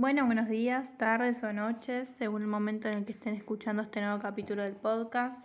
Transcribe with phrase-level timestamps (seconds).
[0.00, 4.00] Bueno, buenos días, tardes o noches, según el momento en el que estén escuchando este
[4.00, 5.44] nuevo capítulo del podcast.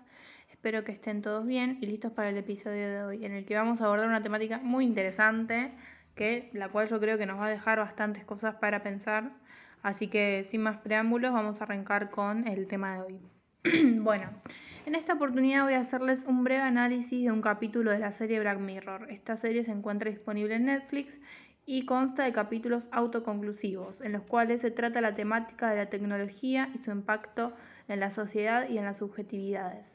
[0.49, 3.53] Espero que estén todos bien y listos para el episodio de hoy, en el que
[3.53, 5.73] vamos a abordar una temática muy interesante,
[6.15, 9.33] que la cual yo creo que nos va a dejar bastantes cosas para pensar.
[9.83, 13.19] Así que sin más preámbulos, vamos a arrancar con el tema de hoy.
[13.99, 14.29] bueno,
[14.85, 18.39] en esta oportunidad voy a hacerles un breve análisis de un capítulo de la serie
[18.39, 19.11] Black Mirror.
[19.11, 21.11] Esta serie se encuentra disponible en Netflix
[21.65, 26.69] y consta de capítulos autoconclusivos, en los cuales se trata la temática de la tecnología
[26.75, 27.53] y su impacto
[27.87, 29.85] en la sociedad y en las subjetividades.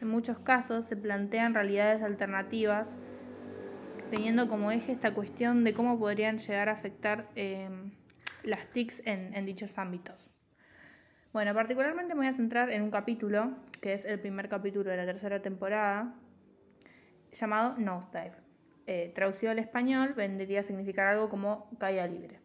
[0.00, 2.86] En muchos casos se plantean realidades alternativas,
[4.10, 7.68] teniendo como eje esta cuestión de cómo podrían llegar a afectar eh,
[8.42, 10.30] las TICs en, en dichos ámbitos.
[11.32, 14.96] Bueno, particularmente me voy a centrar en un capítulo, que es el primer capítulo de
[14.96, 16.14] la tercera temporada,
[17.32, 18.45] llamado Nosedive
[18.86, 22.40] eh, traducido al español, vendría a significar algo como caída libre.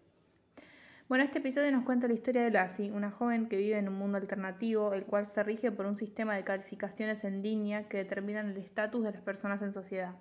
[1.08, 3.96] Bueno, este episodio nos cuenta la historia de Lassie, una joven que vive en un
[3.96, 8.50] mundo alternativo, el cual se rige por un sistema de calificaciones en línea que determinan
[8.50, 10.16] el estatus de las personas en sociedad.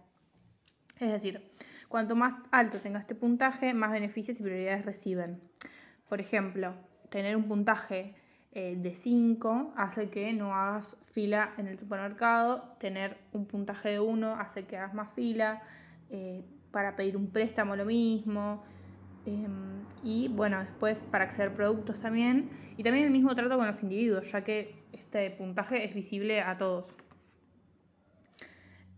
[0.98, 1.50] Es decir,
[1.88, 5.40] cuanto más alto tenga este puntaje, más beneficios y prioridades reciben.
[6.08, 6.74] Por ejemplo,
[7.08, 8.14] tener un puntaje
[8.52, 14.00] eh, de 5 hace que no hagas fila en el supermercado, tener un puntaje de
[14.00, 15.62] 1 hace que hagas más fila,
[16.10, 18.62] eh, para pedir un préstamo lo mismo.
[19.26, 22.50] Em, y bueno, después para acceder a productos también.
[22.76, 26.56] Y también el mismo trato con los individuos, ya que este puntaje es visible a
[26.56, 26.92] todos.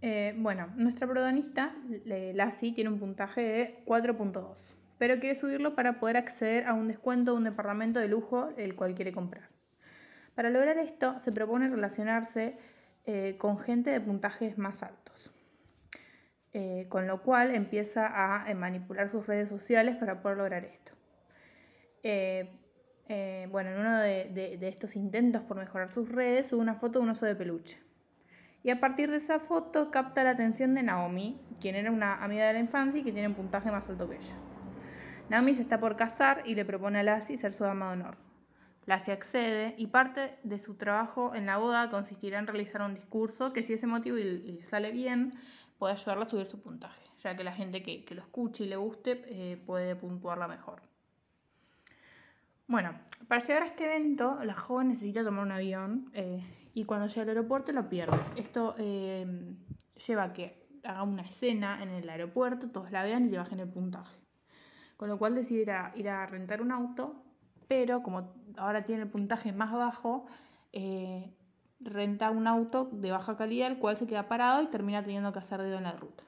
[0.02, 1.74] Eh, bueno, nuestra protagonista,
[2.04, 7.32] Lassie, tiene un puntaje de 4.2, pero quiere subirlo para poder acceder a un descuento
[7.32, 9.48] de un departamento de lujo el cual quiere comprar.
[10.34, 12.56] Para lograr esto, se propone relacionarse
[13.04, 15.31] eh, con gente de puntajes más altos.
[16.54, 20.92] Eh, con lo cual empieza a eh, manipular sus redes sociales para poder lograr esto.
[22.02, 22.50] Eh,
[23.50, 27.10] bueno, en uno de, estos intentos por mejorar sus redes, sube una foto de un
[27.10, 27.78] oso de peluche.
[28.62, 32.46] Y a partir de esa foto capta la atención de Naomi, quien era una amiga
[32.46, 34.36] de la infancia y que tiene un puntaje más alto que ella.
[35.28, 38.16] Naomi se está por casar y le propone a Lassie ser su dama de honor.
[38.86, 43.52] Lassie accede y parte de su trabajo en la boda consistirá en realizar un discurso
[43.52, 45.34] que si ese motivo y le sale bien,
[45.82, 48.76] puede ayudarla a subir su puntaje, ya que la gente que, lo escuche y le
[48.76, 50.80] guste eh, puede puntuarla mejor.
[52.68, 52.94] Bueno,
[53.26, 56.40] para llegar a este evento, la joven necesita tomar un avión eh,
[56.72, 58.16] y cuando llega al aeropuerto lo pierde.
[58.36, 59.26] Esto eh,
[60.06, 63.58] lleva a que haga una escena en el aeropuerto, todos la vean y le bajen
[63.58, 64.16] el puntaje.
[64.96, 67.24] Con lo cual decide ir a, ir a rentar un auto,
[67.66, 70.26] pero como ahora tiene el puntaje más bajo,
[71.84, 75.38] renta un auto de baja calidad, el cual se queda parado y termina teniendo que
[75.38, 76.24] hacer dedo en la ruta.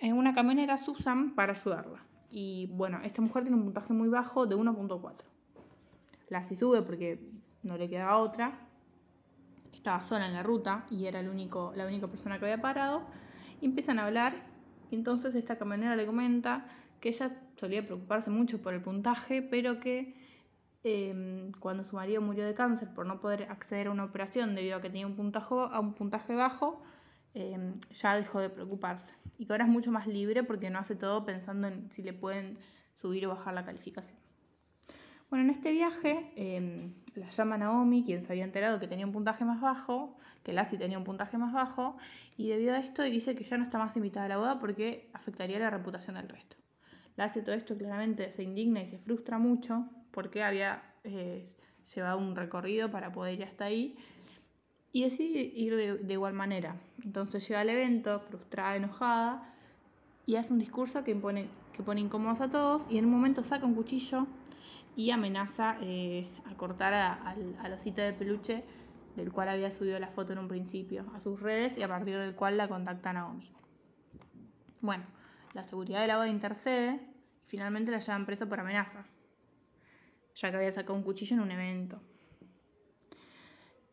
[0.00, 2.00] Es una camionera Susan para ayudarla.
[2.30, 5.12] Y bueno, esta mujer tiene un puntaje muy bajo de 1.4.
[6.28, 7.20] La si sube porque
[7.62, 8.58] no le queda otra.
[9.72, 13.02] Estaba sola en la ruta y era el único, la única persona que había parado.
[13.60, 14.34] Y empiezan a hablar.
[14.90, 16.66] Y entonces esta camionera le comenta
[17.00, 20.14] que ella solía preocuparse mucho por el puntaje, pero que
[20.84, 24.76] Em, cuando su marido murió de cáncer por no poder acceder a una operación debido
[24.76, 26.82] a que tenía un puntaje, a un puntaje bajo,
[27.34, 29.14] em, ya dejó de preocuparse.
[29.38, 32.12] Y que ahora es mucho más libre porque no hace todo pensando en si le
[32.12, 32.58] pueden
[32.94, 34.18] subir o bajar la calificación.
[35.30, 39.12] Bueno, en este viaje em, la llama Naomi, quien se había enterado que tenía un
[39.12, 41.96] puntaje más bajo, que Lassie tenía un puntaje más bajo,
[42.36, 45.08] y debido a esto dice que ya no está más invitada a la boda porque
[45.14, 46.56] afectaría la reputación del resto.
[47.16, 51.46] Lassie todo esto claramente se indigna y se frustra mucho porque había eh,
[51.94, 53.96] llevado un recorrido para poder ir hasta ahí
[54.92, 56.76] y decide ir de, igual manera.
[57.04, 59.54] Entonces llega al evento frustrada, enojada
[60.26, 61.18] y hace un discurso que,
[61.72, 64.26] que pone incómodos a todos y en un momento saca un cuchillo
[64.94, 68.64] y amenaza eh, a cortar al osito de peluche
[69.16, 72.18] del cual había subido la foto en un principio a sus redes y a partir
[72.18, 73.50] del cual la contacta Naomi.
[74.80, 75.04] Bueno,
[75.54, 77.00] la seguridad del agua intercede
[77.44, 79.04] y finalmente la llevan presa por amenaza
[80.34, 82.00] ya que había sacado un cuchillo en un evento.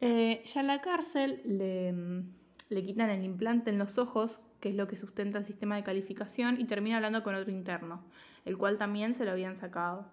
[0.01, 2.23] Eh, ya en la cárcel le,
[2.69, 5.83] le quitan el implante en los ojos, que es lo que sustenta el sistema de
[5.83, 8.03] calificación, y termina hablando con otro interno,
[8.45, 10.09] el cual también se lo habían sacado.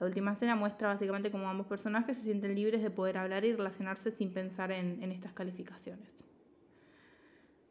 [0.00, 3.52] La última escena muestra básicamente cómo ambos personajes se sienten libres de poder hablar y
[3.52, 6.22] relacionarse sin pensar en, estas calificaciones.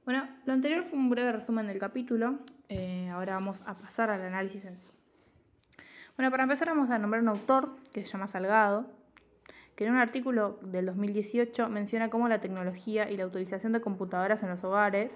[0.06, 2.40] Bueno, lo anterior fue un breve resumen del capítulo,
[2.70, 4.92] eh, ahora vamos a pasar al análisis en sí.
[6.18, 8.86] Bueno, para empezar vamos a nombrar un autor que se llama Salgado,
[9.76, 14.42] que en un artículo del 2018 menciona cómo la tecnología y la utilización de computadoras
[14.42, 15.12] en los hogares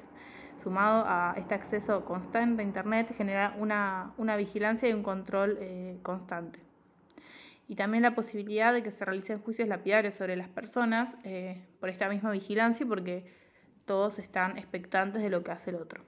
[0.62, 6.60] sumado a este acceso constante a Internet, genera una, vigilancia y un control eh, constante.
[7.68, 11.90] Y también la posibilidad de que se realicen juicios lapidarios sobre las personas eh, por
[11.90, 13.26] esta misma vigilancia, porque
[13.86, 16.04] todos están expectantes de lo que hace el otro.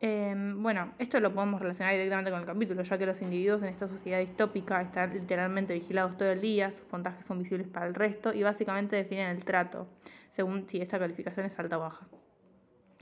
[0.00, 3.68] Em, bueno, esto lo podemos relacionar directamente con el capítulo, ya que los individuos en
[3.68, 7.94] esta sociedad distópica están literalmente vigilados todo el día, sus puntajes son visibles para el
[7.94, 9.88] resto y básicamente definen el trato,
[10.30, 12.06] según si esta calificación es alta o baja.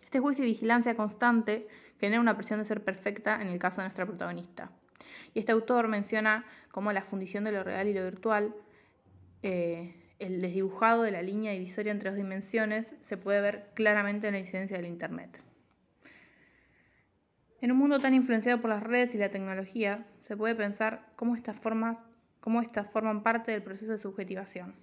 [0.05, 1.67] Este juicio y vigilancia constante
[1.99, 4.71] genera una presión de ser perfecta en el caso de nuestra protagonista.
[5.35, 8.55] Y este autor menciona cómo la fundición de lo real y lo virtual,
[9.43, 14.35] eh, el desdibujado de la línea divisoria entre dos dimensiones, se puede ver claramente en
[14.35, 15.44] la incidencia del Internet.
[17.65, 21.35] En un mundo tan influenciado por las redes y la tecnología, se puede pensar cómo
[21.35, 21.97] estas, formas,
[22.41, 24.75] cómo estas forman parte del proceso de subjetivación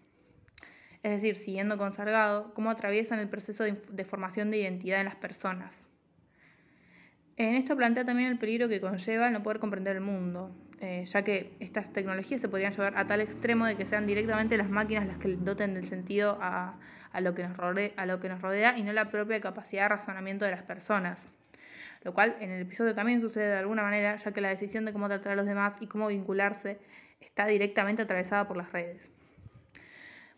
[1.04, 5.16] es decir, siguiendo con Salgado, cómo atraviesan el proceso de, formación de identidad en las
[5.16, 5.86] personas.
[7.38, 11.06] En esto plantea también el peligro que conlleva el no poder comprender el mundo, eh,
[11.06, 14.70] ya que estas tecnologías se podrían llevar a tal extremo de que sean directamente las
[14.70, 16.78] máquinas las que doten del sentido a,
[17.20, 19.90] lo que nos rodea, a lo que nos rodea y no la propia capacidad de
[19.90, 21.28] razonamiento de las personas.
[22.04, 24.94] Lo cual en el episodio también sucede de alguna manera, ya que la decisión de
[24.94, 26.80] cómo tratar a los demás y cómo vincularse
[27.20, 29.08] está directamente atravesada por las redes.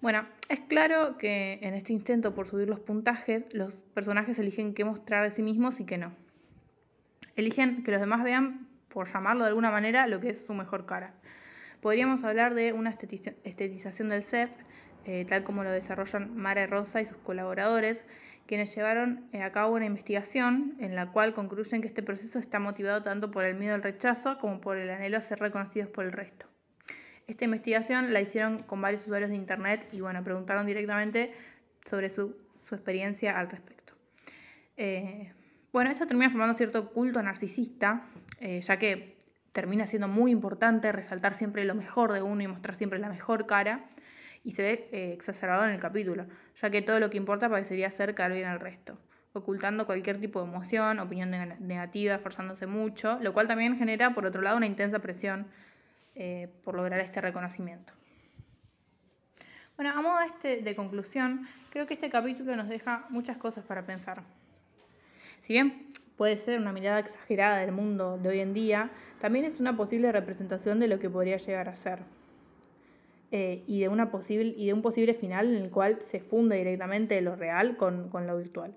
[0.02, 4.84] Bueno, es claro que en este intento por subir los puntajes, los personajes eligen qué
[4.84, 6.12] mostrar de sí mismos y qué no.
[7.38, 10.86] Eligen que los demás vean, por llamarlo de alguna manera, lo que es su mejor
[10.86, 11.14] cara.
[11.82, 14.52] Podríamos hablar de una estetización del CEF,
[15.06, 18.06] eh, tal como lo desarrollan Mara Rosa y sus colaboradores,
[18.48, 22.60] quienes llevaron eh, a cabo una investigación en la cual concluyen que este proceso está
[22.60, 26.06] motivado tanto por el miedo al rechazo como por el anhelo a ser reconocidos por
[26.06, 26.46] el resto.
[27.28, 31.34] Esta investigación la hicieron con varios usuarios de Internet y bueno, preguntaron directamente
[31.86, 32.36] sobre su,
[32.72, 33.94] experiencia al respecto.
[34.78, 35.32] Eh,
[35.72, 38.02] bueno, esto termina formando cierto culto narcisista,
[38.40, 39.16] eh, ya que
[39.52, 43.46] termina siendo muy importante resaltar siempre lo mejor de uno y mostrar siempre la mejor
[43.46, 43.86] cara,
[44.44, 46.26] y se ve eh, exacerbado en el capítulo,
[46.62, 48.98] ya que todo lo que importa parecería ser caer bien al resto,
[49.34, 54.42] ocultando cualquier tipo de emoción, opinión negativa, esforzándose mucho, lo cual también genera, por otro
[54.42, 55.48] lado, una intensa presión
[56.16, 57.94] eh, por lograr este reconocimiento.
[59.76, 63.84] Bueno, a modo este, de conclusión, creo que este capítulo nos deja muchas cosas para
[63.86, 64.22] pensar.
[65.42, 69.60] Si bien puede ser una mirada exagerada del mundo de hoy en día, también es
[69.60, 72.00] una posible representación de lo que podría llegar a ser.
[73.36, 76.56] Eh, y, de una posible, y de un posible final en el cual se funde
[76.56, 78.76] directamente lo real con, con lo virtual.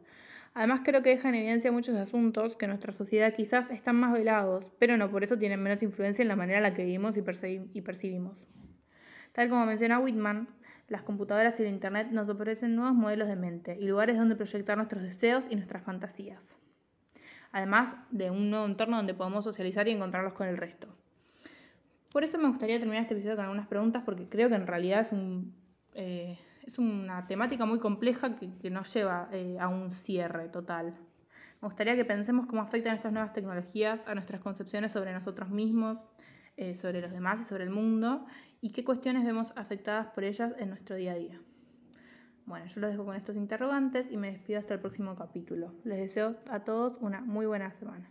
[0.55, 4.15] Además creo que deja en evidencia muchos asuntos que en nuestra sociedad quizás están más
[4.15, 7.19] velados, pero no por eso tienen menos influencia en la manera en la que vivimos
[7.19, 8.47] y, percibimos.
[9.33, 10.49] Tal como menciona Whitman,
[10.89, 14.79] las computadoras y el Internet nos ofrecen nuevos modelos de mente y lugares donde proyectar
[14.79, 16.57] nuestros deseos y nuestras fantasías.
[17.53, 20.89] Además de un nuevo entorno donde podemos socializar y encontrarlos con el resto.
[22.17, 25.01] Por eso me gustaría terminar este episodio con algunas preguntas porque creo que en realidad
[25.03, 25.11] es.
[25.93, 26.39] Eh,
[26.79, 30.95] una temática muy compleja que, nos lleva eh, a un cierre total.
[31.61, 35.99] Me gustaría que pensemos cómo afectan estas nuevas tecnologías a nuestras concepciones sobre nosotros mismos,
[36.57, 38.25] eh, sobre los demás y sobre el mundo,
[38.63, 41.39] y qué cuestiones vemos afectadas por ellas en nuestro día a día.
[42.47, 45.75] Bueno, yo los dejo con estos interrogantes y me despido hasta el próximo capítulo.
[45.85, 48.09] Les deseo a todos una muy buena semana.